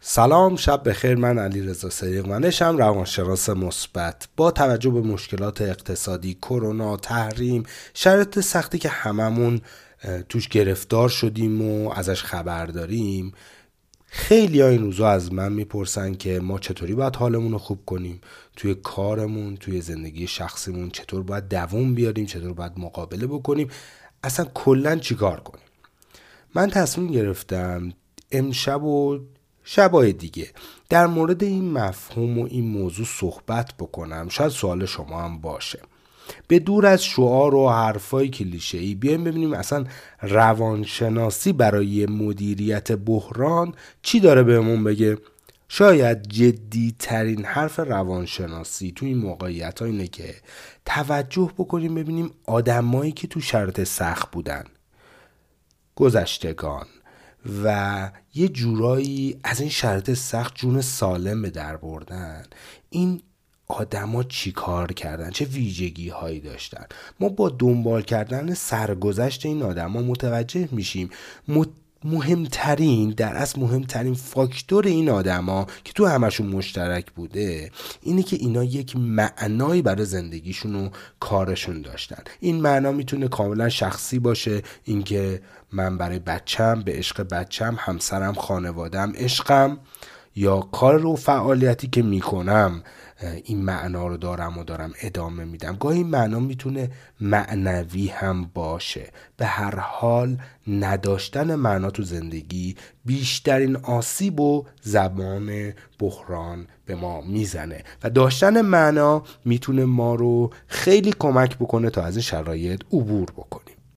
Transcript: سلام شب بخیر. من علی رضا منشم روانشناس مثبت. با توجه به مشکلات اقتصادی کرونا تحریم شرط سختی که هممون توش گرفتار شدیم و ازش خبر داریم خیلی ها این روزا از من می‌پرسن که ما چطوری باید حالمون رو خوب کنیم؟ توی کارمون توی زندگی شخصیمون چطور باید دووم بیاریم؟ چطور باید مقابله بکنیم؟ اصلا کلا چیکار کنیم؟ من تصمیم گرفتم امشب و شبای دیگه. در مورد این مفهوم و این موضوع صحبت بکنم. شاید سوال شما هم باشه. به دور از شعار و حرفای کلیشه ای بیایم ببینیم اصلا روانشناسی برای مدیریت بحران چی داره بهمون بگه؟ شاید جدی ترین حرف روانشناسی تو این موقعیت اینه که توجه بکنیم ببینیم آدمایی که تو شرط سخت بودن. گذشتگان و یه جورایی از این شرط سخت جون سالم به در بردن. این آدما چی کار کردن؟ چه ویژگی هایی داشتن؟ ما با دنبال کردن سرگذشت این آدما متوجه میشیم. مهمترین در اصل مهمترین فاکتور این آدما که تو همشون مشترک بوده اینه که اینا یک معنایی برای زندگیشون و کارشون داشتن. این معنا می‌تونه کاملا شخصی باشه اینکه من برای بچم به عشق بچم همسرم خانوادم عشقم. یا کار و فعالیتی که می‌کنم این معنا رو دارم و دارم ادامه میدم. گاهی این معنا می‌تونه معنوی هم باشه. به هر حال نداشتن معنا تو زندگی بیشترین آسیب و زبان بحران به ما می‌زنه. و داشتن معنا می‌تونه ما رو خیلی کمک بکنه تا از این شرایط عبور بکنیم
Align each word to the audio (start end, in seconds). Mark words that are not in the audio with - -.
سلام 0.00 0.56
شب 0.56 0.88
بخیر. 0.88 1.14
من 1.14 1.38
علی 1.38 1.62
رضا 1.62 1.88
منشم 2.26 2.76
روانشناس 2.76 3.48
مثبت. 3.48 4.28
با 4.36 4.50
توجه 4.50 4.90
به 4.90 5.00
مشکلات 5.00 5.60
اقتصادی 5.60 6.34
کرونا 6.34 6.96
تحریم 6.96 7.62
شرط 7.94 8.38
سختی 8.38 8.78
که 8.78 8.88
هممون 8.88 9.60
توش 10.28 10.48
گرفتار 10.48 11.08
شدیم 11.08 11.62
و 11.62 11.90
ازش 11.90 12.22
خبر 12.22 12.66
داریم 12.66 13.32
خیلی 14.06 14.60
ها 14.60 14.68
این 14.68 14.82
روزا 14.82 15.08
از 15.08 15.32
من 15.32 15.52
می‌پرسن 15.52 16.14
که 16.14 16.40
ما 16.40 16.58
چطوری 16.58 16.94
باید 16.94 17.16
حالمون 17.16 17.52
رو 17.52 17.58
خوب 17.58 17.84
کنیم؟ 17.86 18.20
توی 18.56 18.74
کارمون 18.74 19.56
توی 19.56 19.80
زندگی 19.80 20.26
شخصیمون 20.26 20.90
چطور 20.90 21.22
باید 21.22 21.48
دووم 21.48 21.94
بیاریم؟ 21.94 22.26
چطور 22.26 22.52
باید 22.52 22.72
مقابله 22.76 23.26
بکنیم؟ 23.26 23.68
اصلا 24.24 24.46
کلا 24.54 24.96
چیکار 24.96 25.40
کنیم؟ 25.40 25.64
من 26.54 26.70
تصمیم 26.70 27.10
گرفتم 27.12 27.92
امشب 28.32 28.84
و 28.84 29.18
شبای 29.70 30.12
دیگه. 30.12 30.50
در 30.88 31.06
مورد 31.06 31.44
این 31.44 31.72
مفهوم 31.72 32.38
و 32.38 32.46
این 32.50 32.64
موضوع 32.64 33.06
صحبت 33.06 33.74
بکنم. 33.78 34.28
شاید 34.28 34.50
سوال 34.50 34.86
شما 34.86 35.22
هم 35.22 35.40
باشه. 35.40 35.78
به 36.48 36.58
دور 36.58 36.86
از 36.86 37.04
شعار 37.04 37.54
و 37.54 37.68
حرفای 37.68 38.28
کلیشه 38.28 38.78
ای 38.78 38.94
بیایم 38.94 39.24
ببینیم 39.24 39.52
اصلا 39.52 39.84
روانشناسی 40.22 41.52
برای 41.52 42.06
مدیریت 42.06 42.92
بحران 42.92 43.74
چی 44.02 44.20
داره 44.20 44.42
بهمون 44.42 44.84
بگه؟ 44.84 45.18
شاید 45.68 46.28
جدی 46.28 46.94
ترین 46.98 47.44
حرف 47.44 47.78
روانشناسی 47.78 48.92
تو 48.96 49.06
این 49.06 49.18
موقعیت 49.18 49.82
اینه 49.82 50.06
که 50.06 50.34
توجه 50.84 51.52
بکنیم 51.58 51.94
ببینیم 51.94 52.30
آدمایی 52.46 53.12
که 53.12 53.26
تو 53.26 53.40
شرط 53.40 53.82
سخت 53.82 54.30
بودن. 54.30 54.64
گذشتگان 55.96 56.86
و 57.64 58.10
یه 58.34 58.48
جورایی 58.48 59.40
از 59.44 59.60
این 59.60 59.70
شرط 59.70 60.10
سخت 60.10 60.54
جون 60.54 60.80
سالم 60.80 61.42
به 61.42 61.50
در 61.50 61.76
بردن. 61.76 62.42
این 62.90 63.22
آدما 63.68 64.22
چی 64.22 64.52
کار 64.52 64.92
کردن؟ 64.92 65.30
چه 65.30 65.44
ویژگی 65.44 66.08
هایی 66.08 66.40
داشتن؟ 66.40 66.84
ما 67.20 67.28
با 67.28 67.48
دنبال 67.48 68.02
کردن 68.02 68.54
سرگذشت 68.54 69.46
این 69.46 69.62
آدما 69.62 70.02
متوجه 70.02 70.68
میشیم. 70.72 71.10
مهمترین 72.04 73.10
در 73.10 73.36
اصل 73.36 73.60
مهمترین 73.60 74.14
فاکتور 74.14 74.86
این 74.86 75.08
آدما 75.08 75.66
که 75.84 75.92
تو 75.92 76.06
همشون 76.06 76.46
مشترک 76.46 77.10
بوده 77.10 77.70
اینه 78.02 78.22
که 78.22 78.36
اینا 78.36 78.64
یک 78.64 78.96
معنایی 78.96 79.82
برای 79.82 80.04
زندگیشون 80.04 80.74
و 80.74 80.88
کارشون 81.20 81.82
داشتن. 81.82 82.22
این 82.40 82.60
معنا 82.60 82.92
می‌تونه 82.92 83.28
کاملا 83.28 83.68
شخصی 83.68 84.18
باشه 84.18 84.62
اینکه 84.84 85.42
من 85.72 85.98
برای 85.98 86.18
بچم 86.18 86.82
به 86.82 86.92
عشق 86.92 87.22
بچم 87.22 87.76
همسرم 87.78 88.34
خانوادم 88.34 89.12
عشقم. 89.16 89.78
یا 90.38 90.60
کار 90.60 91.06
و 91.06 91.16
فعالیتی 91.16 91.86
که 91.86 92.02
می‌کنم 92.02 92.82
این 93.44 93.62
معنا 93.62 94.06
رو 94.06 94.16
دارم 94.16 94.58
و 94.58 94.64
دارم 94.64 94.92
ادامه 95.02 95.44
میدم. 95.44 95.76
گاهی 95.76 95.98
این 95.98 96.06
معنا 96.06 96.38
می‌تونه 96.38 96.90
معنوی 97.20 98.08
هم 98.08 98.50
باشه. 98.54 99.10
به 99.36 99.46
هر 99.46 99.78
حال 99.78 100.36
نداشتن 100.66 101.54
معنا 101.54 101.90
تو 101.90 102.02
زندگی 102.02 102.76
بیشترین 103.04 103.76
آسیب 103.76 104.40
و 104.40 104.64
زبان 104.82 105.72
بحران 105.98 106.66
به 106.86 106.94
ما 106.94 107.20
می‌زنه. 107.20 107.84
و 108.02 108.10
داشتن 108.10 108.60
معنا 108.60 109.22
می‌تونه 109.44 109.84
ما 109.84 110.14
رو 110.14 110.50
خیلی 110.66 111.14
کمک 111.18 111.56
بکنه 111.56 111.90
تا 111.90 112.02
از 112.02 112.16
این 112.16 112.22
شرایط 112.22 112.82
عبور 112.92 113.30
بکنیم 113.30 113.67